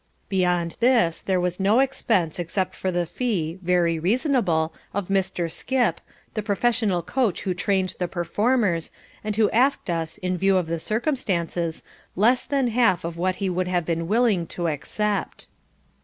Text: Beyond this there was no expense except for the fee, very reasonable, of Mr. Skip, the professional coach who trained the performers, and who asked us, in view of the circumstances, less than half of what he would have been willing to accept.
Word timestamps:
Beyond 0.29 0.77
this 0.79 1.21
there 1.21 1.39
was 1.39 1.59
no 1.59 1.79
expense 1.79 2.39
except 2.39 2.73
for 2.73 2.89
the 2.89 3.05
fee, 3.05 3.59
very 3.61 3.99
reasonable, 3.99 4.73
of 4.95 5.09
Mr. 5.09 5.45
Skip, 5.51 6.01
the 6.33 6.41
professional 6.41 7.03
coach 7.03 7.41
who 7.43 7.53
trained 7.53 7.93
the 7.99 8.07
performers, 8.07 8.89
and 9.23 9.35
who 9.35 9.51
asked 9.51 9.91
us, 9.91 10.17
in 10.17 10.37
view 10.37 10.57
of 10.57 10.65
the 10.65 10.79
circumstances, 10.79 11.83
less 12.15 12.45
than 12.45 12.69
half 12.69 13.03
of 13.05 13.15
what 13.15 13.35
he 13.35 13.47
would 13.47 13.67
have 13.67 13.85
been 13.85 14.07
willing 14.07 14.47
to 14.47 14.67
accept. 14.69 15.45